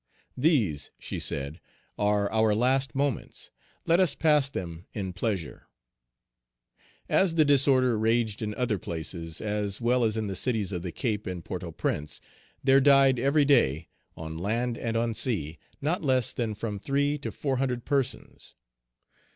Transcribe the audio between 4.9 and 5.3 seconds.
in